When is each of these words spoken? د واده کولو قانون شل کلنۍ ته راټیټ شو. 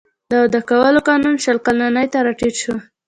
د 0.29 0.31
واده 0.41 0.61
کولو 0.69 0.99
قانون 1.09 1.35
شل 1.43 1.57
کلنۍ 1.65 2.05
ته 2.13 2.17
راټیټ 2.25 2.55
شو. 2.63 2.75